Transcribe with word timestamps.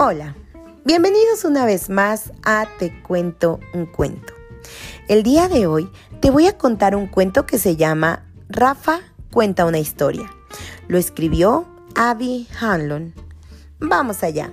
Hola, 0.00 0.36
bienvenidos 0.84 1.44
una 1.44 1.64
vez 1.64 1.90
más 1.90 2.32
a 2.44 2.68
Te 2.78 3.02
cuento 3.02 3.58
un 3.74 3.84
cuento. 3.84 4.32
El 5.08 5.24
día 5.24 5.48
de 5.48 5.66
hoy 5.66 5.90
te 6.20 6.30
voy 6.30 6.46
a 6.46 6.56
contar 6.56 6.94
un 6.94 7.08
cuento 7.08 7.46
que 7.46 7.58
se 7.58 7.74
llama 7.74 8.24
Rafa 8.48 9.00
cuenta 9.32 9.64
una 9.64 9.80
historia. 9.80 10.30
Lo 10.86 10.98
escribió 10.98 11.66
Abby 11.96 12.46
Hanlon. 12.60 13.12
Vamos 13.80 14.22
allá. 14.22 14.52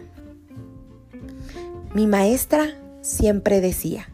Mi 1.94 2.08
maestra 2.08 2.76
siempre 3.02 3.62
decía, 3.62 4.10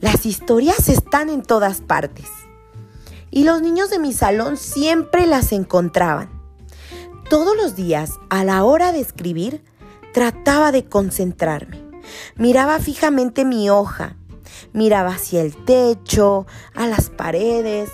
las 0.00 0.26
historias 0.26 0.88
están 0.88 1.30
en 1.30 1.42
todas 1.42 1.82
partes. 1.82 2.26
Y 3.30 3.44
los 3.44 3.62
niños 3.62 3.90
de 3.90 4.00
mi 4.00 4.12
salón 4.12 4.56
siempre 4.56 5.28
las 5.28 5.52
encontraban. 5.52 6.28
Todos 7.30 7.56
los 7.56 7.76
días, 7.76 8.18
a 8.28 8.42
la 8.42 8.64
hora 8.64 8.90
de 8.90 8.98
escribir, 8.98 9.62
Trataba 10.18 10.72
de 10.72 10.84
concentrarme. 10.84 11.80
Miraba 12.34 12.80
fijamente 12.80 13.44
mi 13.44 13.70
hoja. 13.70 14.16
Miraba 14.72 15.10
hacia 15.10 15.42
el 15.42 15.54
techo, 15.64 16.44
a 16.74 16.88
las 16.88 17.08
paredes, 17.08 17.88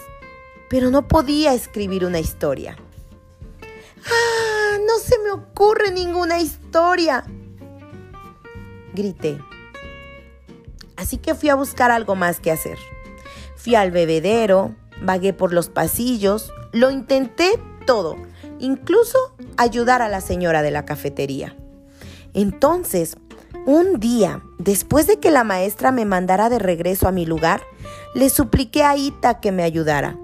pero 0.70 0.90
no 0.90 1.06
podía 1.06 1.52
escribir 1.52 2.02
una 2.06 2.20
historia. 2.20 2.78
¡Ah! 4.06 4.78
No 4.86 4.98
se 5.00 5.18
me 5.18 5.32
ocurre 5.32 5.90
ninguna 5.92 6.40
historia. 6.40 7.26
Grité. 8.94 9.38
Así 10.96 11.18
que 11.18 11.34
fui 11.34 11.50
a 11.50 11.56
buscar 11.56 11.90
algo 11.90 12.14
más 12.14 12.40
que 12.40 12.52
hacer. 12.52 12.78
Fui 13.54 13.74
al 13.74 13.90
bebedero, 13.90 14.74
vagué 15.02 15.34
por 15.34 15.52
los 15.52 15.68
pasillos, 15.68 16.54
lo 16.72 16.90
intenté 16.90 17.60
todo, 17.86 18.16
incluso 18.60 19.36
ayudar 19.58 20.00
a 20.00 20.08
la 20.08 20.22
señora 20.22 20.62
de 20.62 20.70
la 20.70 20.86
cafetería. 20.86 21.54
Entonces, 22.34 23.16
un 23.66 23.98
día, 23.98 24.42
después 24.58 25.06
de 25.06 25.18
que 25.18 25.30
la 25.30 25.44
maestra 25.44 25.92
me 25.92 26.04
mandara 26.04 26.50
de 26.50 26.58
regreso 26.58 27.08
a 27.08 27.12
mi 27.12 27.24
lugar, 27.24 27.62
le 28.14 28.28
supliqué 28.28 28.82
a 28.82 28.96
Ita 28.96 29.40
que 29.40 29.52
me 29.52 29.62
ayudara. 29.62 30.18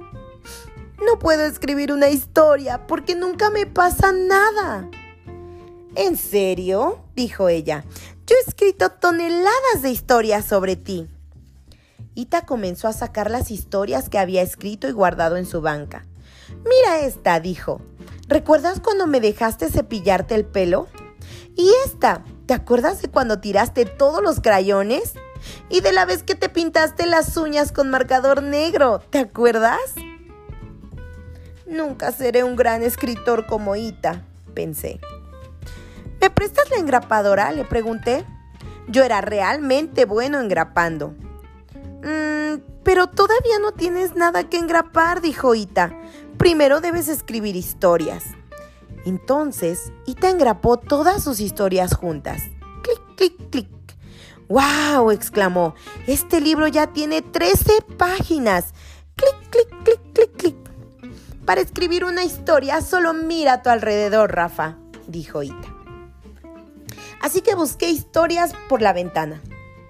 No 1.06 1.19
puedo 1.19 1.44
escribir 1.44 1.92
una 1.92 2.11
historia 2.11 2.86
porque 2.86 3.14
nunca 3.14 3.48
me 3.48 3.64
pasa 3.64 4.12
nada. 4.12 4.91
¿En 5.94 6.16
serio? 6.16 6.98
dijo 7.16 7.48
ella. 7.48 7.84
Yo 8.27 8.36
he 8.36 8.48
escrito 8.48 8.91
toneladas 8.91 9.83
de 9.83 9.91
historias 9.91 10.44
sobre 10.44 10.77
ti. 10.77 11.08
Ita 12.14 12.44
comenzó 12.44 12.86
a 12.86 12.92
sacar 12.92 13.31
las 13.31 13.50
historias 13.50 14.08
que 14.08 14.19
había 14.19 14.42
escrito 14.42 14.88
y 14.88 14.92
guardado 14.92 15.36
en 15.36 15.47
su 15.47 15.62
banca. 15.62 16.05
Mira 16.64 17.00
esta, 17.00 17.41
dijo. 17.41 17.81
¿Recuerdas 18.28 18.81
cuando 18.81 19.06
me 19.06 19.20
dejaste 19.20 19.70
cepillarte 19.70 20.34
el 20.34 20.44
pelo? 20.44 20.88
Y 21.56 21.70
esta, 21.84 22.24
¿te 22.46 22.54
acuerdas 22.54 23.02
de 23.02 23.08
cuando 23.08 23.40
tiraste 23.40 23.84
todos 23.84 24.22
los 24.22 24.40
crayones? 24.40 25.14
Y 25.68 25.80
de 25.80 25.92
la 25.92 26.04
vez 26.04 26.22
que 26.22 26.34
te 26.34 26.48
pintaste 26.48 27.06
las 27.06 27.36
uñas 27.36 27.72
con 27.72 27.90
marcador 27.90 28.42
negro, 28.42 29.00
¿te 29.10 29.18
acuerdas? 29.18 29.80
Nunca 31.66 32.12
seré 32.12 32.44
un 32.44 32.56
gran 32.56 32.82
escritor 32.82 33.46
como 33.46 33.76
Ita, 33.76 34.24
pensé. 34.54 35.00
¿Me 36.20 36.28
prestas 36.28 36.68
la 36.70 36.76
engrapadora? 36.76 37.52
le 37.52 37.64
pregunté. 37.64 38.26
Yo 38.88 39.04
era 39.04 39.20
realmente 39.20 40.04
bueno 40.04 40.40
engrapando. 40.40 41.14
Mm, 42.02 42.60
pero 42.82 43.06
todavía 43.06 43.58
no 43.60 43.72
tienes 43.72 44.16
nada 44.16 44.48
que 44.48 44.58
engrapar, 44.58 45.20
dijo 45.20 45.54
Ita. 45.54 45.96
Primero 46.36 46.80
debes 46.80 47.08
escribir 47.08 47.54
historias. 47.56 48.24
Entonces, 49.04 49.92
Ita 50.06 50.30
engrapó 50.30 50.76
todas 50.76 51.22
sus 51.22 51.40
historias 51.40 51.94
juntas. 51.94 52.42
Clic, 52.82 53.16
clic, 53.16 53.50
clic. 53.50 53.68
¡Wow! 54.48 55.10
exclamó. 55.10 55.75
Este 56.06 56.41
libro 56.41 56.66
ya 56.66 56.88
tiene 56.88 57.22
13 57.22 57.82
páginas. 57.97 58.75
Clic, 59.16 59.50
clic, 59.50 59.84
clic, 59.84 60.12
clic, 60.12 60.36
clic. 60.36 60.56
Para 61.47 61.60
escribir 61.60 62.04
una 62.04 62.25
historia, 62.25 62.80
solo 62.80 63.12
mira 63.14 63.54
a 63.54 63.62
tu 63.62 63.70
alrededor, 63.70 64.32
Rafa, 64.32 64.76
dijo 65.06 65.42
Ita. 65.42 65.76
Así 67.20 67.41
que 67.42 67.54
busqué 67.54 67.91
historias 67.91 68.54
por 68.69 68.82
la 68.82 68.92
ventana, 68.92 69.41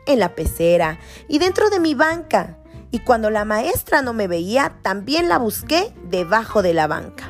en 0.07 0.19
la 0.19 0.35
pecera 0.35 0.99
y 1.29 1.39
dentro 1.39 1.71
de 1.71 1.81
mi 1.81 1.95
banca. 1.95 2.59
Y 2.91 3.01
cuando 3.01 3.31
la 3.31 3.45
maestra 3.45 4.03
no 4.03 4.13
me 4.13 4.27
veía, 4.27 4.79
también 4.83 5.29
la 5.29 5.39
busqué 5.39 5.95
debajo 6.05 6.63
de 6.63 6.75
la 6.75 6.89
banca 6.89 7.30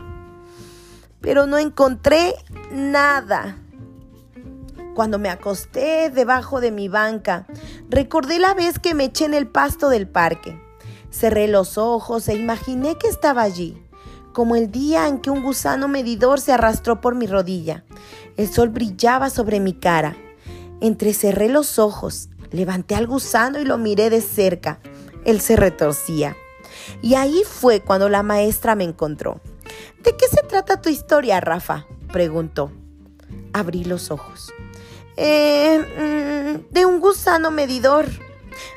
pero 1.20 1.46
no 1.46 1.58
encontré 1.58 2.34
nada. 2.70 3.58
Cuando 4.94 5.18
me 5.18 5.28
acosté 5.28 6.10
debajo 6.10 6.60
de 6.60 6.72
mi 6.72 6.88
banca, 6.88 7.46
recordé 7.88 8.38
la 8.38 8.54
vez 8.54 8.78
que 8.78 8.94
me 8.94 9.04
eché 9.04 9.24
en 9.24 9.34
el 9.34 9.46
pasto 9.46 9.88
del 9.88 10.08
parque. 10.08 10.60
Cerré 11.10 11.48
los 11.48 11.78
ojos 11.78 12.28
e 12.28 12.34
imaginé 12.34 12.96
que 12.98 13.08
estaba 13.08 13.42
allí, 13.42 13.82
como 14.32 14.56
el 14.56 14.70
día 14.70 15.08
en 15.08 15.18
que 15.18 15.30
un 15.30 15.42
gusano 15.42 15.88
medidor 15.88 16.40
se 16.40 16.52
arrastró 16.52 17.00
por 17.00 17.14
mi 17.14 17.26
rodilla. 17.26 17.84
El 18.36 18.48
sol 18.52 18.68
brillaba 18.68 19.30
sobre 19.30 19.60
mi 19.60 19.72
cara. 19.72 20.16
Entrecerré 20.80 21.48
los 21.48 21.78
ojos, 21.78 22.28
levanté 22.50 22.94
al 22.94 23.06
gusano 23.06 23.60
y 23.60 23.64
lo 23.64 23.78
miré 23.78 24.10
de 24.10 24.20
cerca. 24.20 24.80
Él 25.24 25.40
se 25.40 25.56
retorcía. 25.56 26.36
Y 27.02 27.14
ahí 27.14 27.42
fue 27.44 27.80
cuando 27.80 28.08
la 28.08 28.22
maestra 28.22 28.74
me 28.74 28.84
encontró. 28.84 29.40
¿De 30.02 30.16
qué 30.16 30.26
se 30.28 30.42
trata 30.42 30.80
tu 30.80 30.88
historia, 30.88 31.40
Rafa? 31.40 31.86
preguntó. 32.12 32.72
Abrí 33.52 33.84
los 33.84 34.10
ojos. 34.10 34.52
Eh, 35.16 35.78
mm, 35.78 36.72
de 36.72 36.86
un 36.86 37.00
gusano 37.00 37.50
medidor. 37.50 38.06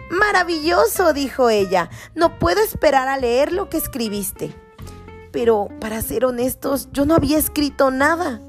Maravilloso, 0.10 1.14
dijo 1.14 1.50
ella. 1.50 1.90
No 2.16 2.38
puedo 2.40 2.62
esperar 2.62 3.08
a 3.08 3.18
leer 3.18 3.54
lo 3.54 3.70
que 3.70 3.78
escribiste. 3.78 4.54
Pero, 5.32 5.70
para 5.80 6.02
ser 6.02 6.26
honestos, 6.26 6.90
yo 6.92 7.06
no 7.06 7.16
había 7.16 7.38
escrito 7.38 7.90
nada. 7.90 8.42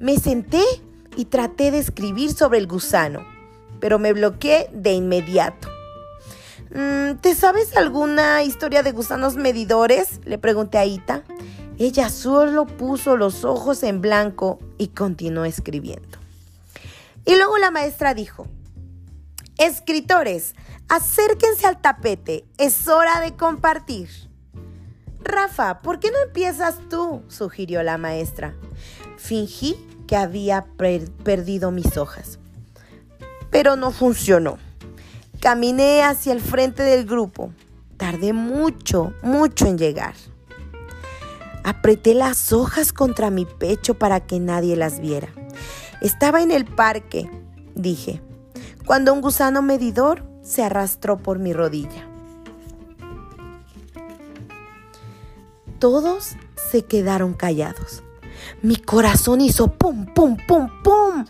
Me 0.00 0.18
senté 0.18 0.62
y 1.16 1.24
traté 1.24 1.70
de 1.70 1.78
escribir 1.78 2.32
sobre 2.32 2.58
el 2.58 2.66
gusano, 2.66 3.26
pero 3.80 3.98
me 3.98 4.12
bloqueé 4.12 4.68
de 4.72 4.92
inmediato. 4.92 5.68
Mm, 6.70 7.16
¿Te 7.20 7.34
sabes 7.34 7.76
alguna 7.76 8.42
historia 8.42 8.82
de 8.82 8.92
gusanos 8.92 9.36
medidores? 9.36 10.20
Le 10.24 10.38
pregunté 10.38 10.78
a 10.78 10.84
Ita. 10.84 11.24
Ella 11.78 12.10
solo 12.10 12.66
puso 12.66 13.16
los 13.16 13.44
ojos 13.44 13.84
en 13.84 14.00
blanco 14.00 14.58
y 14.78 14.88
continuó 14.88 15.44
escribiendo. 15.44 16.18
Y 17.24 17.36
luego 17.36 17.56
la 17.58 17.70
maestra 17.70 18.14
dijo, 18.14 18.48
escritores, 19.58 20.54
acérquense 20.88 21.66
al 21.66 21.80
tapete, 21.80 22.44
es 22.58 22.88
hora 22.88 23.20
de 23.20 23.36
compartir. 23.36 24.08
Rafa, 25.20 25.80
¿por 25.80 26.00
qué 26.00 26.10
no 26.10 26.18
empiezas 26.26 26.80
tú? 26.88 27.22
sugirió 27.28 27.82
la 27.84 27.96
maestra. 27.96 28.54
Fingí 29.16 29.76
que 30.08 30.16
había 30.16 30.66
perdido 31.22 31.70
mis 31.70 31.96
hojas, 31.96 32.40
pero 33.50 33.76
no 33.76 33.92
funcionó. 33.92 34.58
Caminé 35.40 36.02
hacia 36.02 36.32
el 36.32 36.40
frente 36.40 36.82
del 36.82 37.04
grupo. 37.04 37.52
Tardé 37.96 38.32
mucho, 38.32 39.12
mucho 39.22 39.66
en 39.66 39.78
llegar. 39.78 40.14
Apreté 41.64 42.14
las 42.14 42.52
hojas 42.52 42.92
contra 42.92 43.30
mi 43.30 43.44
pecho 43.44 43.94
para 43.94 44.20
que 44.20 44.40
nadie 44.40 44.76
las 44.76 45.00
viera. 45.00 45.28
Estaba 46.00 46.42
en 46.42 46.50
el 46.50 46.64
parque, 46.64 47.28
dije, 47.74 48.22
cuando 48.86 49.12
un 49.12 49.20
gusano 49.20 49.62
medidor 49.62 50.24
se 50.42 50.62
arrastró 50.62 51.18
por 51.18 51.38
mi 51.38 51.52
rodilla. 51.52 52.08
Todos 55.78 56.36
se 56.70 56.84
quedaron 56.84 57.34
callados. 57.34 58.02
Mi 58.62 58.76
corazón 58.76 59.40
hizo 59.40 59.68
pum, 59.68 60.06
pum, 60.06 60.36
pum, 60.46 60.68
pum, 60.82 61.24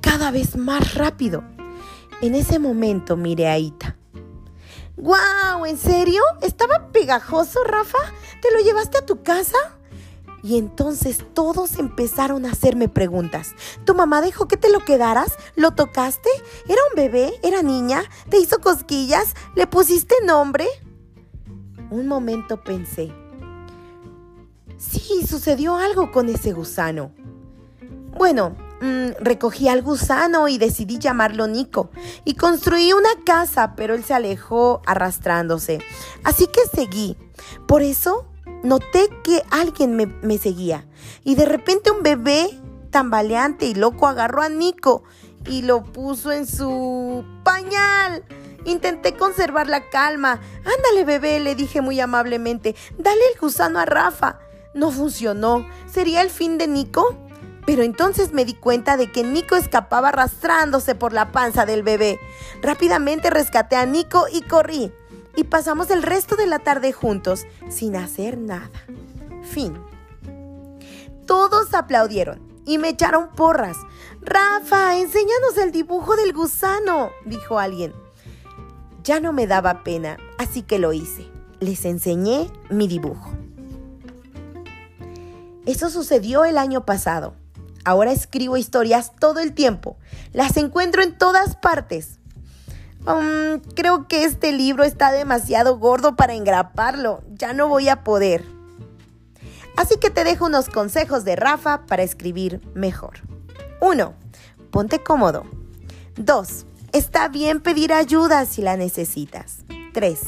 cada 0.00 0.30
vez 0.30 0.56
más 0.56 0.94
rápido. 0.94 1.42
En 2.20 2.34
ese 2.34 2.58
momento 2.58 3.16
miré 3.16 3.48
a 3.48 3.58
Ita. 3.58 3.87
¡Guau! 4.98 5.64
¿En 5.64 5.78
serio? 5.78 6.20
¿Estaba 6.42 6.88
pegajoso, 6.88 7.62
Rafa? 7.62 7.98
¿Te 8.42 8.50
lo 8.50 8.58
llevaste 8.64 8.98
a 8.98 9.06
tu 9.06 9.22
casa? 9.22 9.56
Y 10.42 10.58
entonces 10.58 11.24
todos 11.34 11.78
empezaron 11.78 12.44
a 12.44 12.50
hacerme 12.50 12.88
preguntas. 12.88 13.54
¿Tu 13.84 13.94
mamá 13.94 14.20
dejó 14.20 14.48
que 14.48 14.56
te 14.56 14.70
lo 14.70 14.84
quedaras? 14.84 15.36
¿Lo 15.54 15.70
tocaste? 15.70 16.28
¿Era 16.68 16.80
un 16.90 16.96
bebé? 16.96 17.32
¿Era 17.44 17.62
niña? 17.62 18.02
¿Te 18.28 18.38
hizo 18.38 18.58
cosquillas? 18.58 19.36
¿Le 19.54 19.68
pusiste 19.68 20.16
nombre? 20.24 20.66
Un 21.90 22.08
momento 22.08 22.60
pensé. 22.64 23.12
Sí, 24.78 25.24
sucedió 25.28 25.76
algo 25.76 26.10
con 26.10 26.28
ese 26.28 26.52
gusano. 26.52 27.12
Bueno, 28.16 28.56
mm, 28.80 29.10
recogí 29.20 29.68
al 29.68 29.82
gusano 29.82 30.48
y 30.48 30.58
decidí 30.58 30.98
llamarlo 30.98 31.46
Nico. 31.46 31.90
Y 32.24 32.34
construí 32.34 32.92
una 32.92 33.10
casa, 33.24 33.74
pero 33.76 33.94
él 33.94 34.04
se 34.04 34.14
alejó 34.14 34.82
arrastrándose. 34.86 35.80
Así 36.24 36.46
que 36.46 36.60
seguí. 36.74 37.16
Por 37.66 37.82
eso 37.82 38.26
Noté 38.62 39.08
que 39.22 39.42
alguien 39.50 39.94
me, 39.94 40.38
seguía 40.38 40.84
y 41.22 41.36
de 41.36 41.44
repente 41.44 41.92
un 41.92 42.02
bebé 42.02 42.48
Tambaleante 42.90 43.66
y 43.66 43.74
loco 43.74 44.08
agarró 44.08 44.42
a 44.42 44.48
Nico 44.48 45.04
y 45.46 45.62
lo 45.62 45.84
puso 45.84 46.32
en 46.32 46.46
su 46.46 47.24
pañal. 47.44 48.24
Intenté 48.64 49.14
conservar 49.14 49.68
la 49.68 49.88
calma. 49.90 50.40
Ándale, 50.58 51.04
bebé, 51.04 51.38
le 51.38 51.54
dije 51.54 51.80
muy 51.80 52.00
amablemente. 52.00 52.74
Dale 52.98 53.20
el 53.32 53.38
gusano 53.38 53.78
a 53.78 53.84
Rafa. 53.84 54.40
No 54.74 54.90
funcionó. 54.90 55.66
¿Sería 55.86 56.22
el 56.22 56.30
fin 56.30 56.58
de 56.58 56.66
Nico? 56.66 57.27
Pero 57.68 57.82
entonces 57.82 58.32
me 58.32 58.46
di 58.46 58.54
cuenta 58.54 58.96
de 58.96 59.12
que 59.12 59.22
Nico 59.22 59.54
escapaba 59.54 60.08
arrastrándose 60.08 60.94
por 60.94 61.12
la 61.12 61.32
panza 61.32 61.66
del 61.66 61.82
bebé. 61.82 62.18
Rápidamente 62.62 63.28
rescaté 63.28 63.76
a 63.76 63.84
Nico 63.84 64.24
y 64.32 64.40
corrí. 64.40 64.90
Y 65.36 65.44
pasamos 65.44 65.90
el 65.90 66.02
resto 66.02 66.34
de 66.36 66.46
la 66.46 66.60
tarde 66.60 66.92
juntos, 66.92 67.46
sin 67.68 67.94
hacer 67.94 68.38
nada. 68.38 68.70
Fin. 69.42 69.78
Todos 71.26 71.74
aplaudieron 71.74 72.40
y 72.64 72.78
me 72.78 72.88
echaron 72.88 73.28
porras. 73.36 73.76
Rafa, 74.22 74.96
enséñanos 74.96 75.58
el 75.58 75.70
dibujo 75.70 76.16
del 76.16 76.32
gusano, 76.32 77.10
dijo 77.26 77.58
alguien. 77.58 77.92
Ya 79.04 79.20
no 79.20 79.34
me 79.34 79.46
daba 79.46 79.84
pena, 79.84 80.16
así 80.38 80.62
que 80.62 80.78
lo 80.78 80.94
hice. 80.94 81.30
Les 81.60 81.84
enseñé 81.84 82.50
mi 82.70 82.88
dibujo. 82.88 83.30
Eso 85.66 85.90
sucedió 85.90 86.46
el 86.46 86.56
año 86.56 86.86
pasado. 86.86 87.34
Ahora 87.84 88.12
escribo 88.12 88.56
historias 88.56 89.12
todo 89.18 89.40
el 89.40 89.52
tiempo. 89.52 89.96
Las 90.32 90.56
encuentro 90.56 91.02
en 91.02 91.16
todas 91.16 91.56
partes. 91.56 92.18
Um, 93.06 93.60
creo 93.74 94.08
que 94.08 94.24
este 94.24 94.52
libro 94.52 94.84
está 94.84 95.12
demasiado 95.12 95.78
gordo 95.78 96.16
para 96.16 96.34
engraparlo. 96.34 97.22
Ya 97.32 97.52
no 97.52 97.68
voy 97.68 97.88
a 97.88 98.04
poder. 98.04 98.44
Así 99.76 99.96
que 99.96 100.10
te 100.10 100.24
dejo 100.24 100.46
unos 100.46 100.68
consejos 100.68 101.24
de 101.24 101.36
Rafa 101.36 101.86
para 101.86 102.02
escribir 102.02 102.60
mejor. 102.74 103.20
1. 103.80 104.14
Ponte 104.70 104.98
cómodo. 105.02 105.44
2. 106.16 106.66
Está 106.92 107.28
bien 107.28 107.60
pedir 107.60 107.92
ayuda 107.92 108.44
si 108.44 108.60
la 108.60 108.76
necesitas. 108.76 109.58
3. 109.92 110.18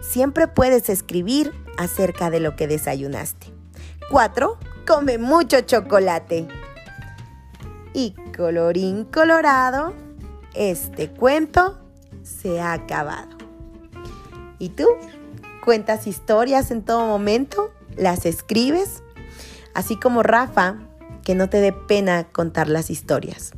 Siempre 0.00 0.48
puedes 0.48 0.88
escribir 0.88 1.52
acerca 1.76 2.30
de 2.30 2.40
lo 2.40 2.56
que 2.56 2.66
desayunaste. 2.66 3.52
4. 4.10 4.58
Come 4.86 5.18
mucho 5.18 5.60
chocolate. 5.60 6.48
Y 7.94 8.14
colorín 8.36 9.04
colorado, 9.04 9.94
este 10.54 11.08
cuento 11.08 11.78
se 12.22 12.60
ha 12.60 12.72
acabado. 12.72 13.38
¿Y 14.58 14.70
tú? 14.70 14.86
¿Cuentas 15.64 16.06
historias 16.06 16.70
en 16.72 16.82
todo 16.82 17.06
momento? 17.06 17.72
¿Las 17.96 18.26
escribes? 18.26 19.04
Así 19.74 19.96
como 19.98 20.24
Rafa, 20.24 20.76
que 21.22 21.36
no 21.36 21.48
te 21.48 21.60
dé 21.60 21.72
pena 21.72 22.24
contar 22.24 22.68
las 22.68 22.90
historias, 22.90 23.52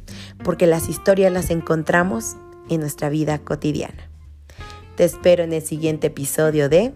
porque 0.44 0.66
las 0.66 0.88
historias 0.88 1.32
las 1.32 1.50
encontramos 1.50 2.36
en 2.68 2.80
nuestra 2.80 3.08
vida 3.08 3.38
cotidiana. 3.38 4.10
Te 4.96 5.04
espero 5.04 5.44
en 5.44 5.52
el 5.52 5.62
siguiente 5.62 6.08
episodio 6.08 6.68
de 6.68 6.94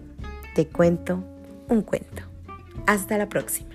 Te 0.55 0.67
cuento 0.67 1.23
un 1.69 1.81
cuento. 1.81 2.23
Hasta 2.85 3.17
la 3.17 3.29
próxima. 3.29 3.70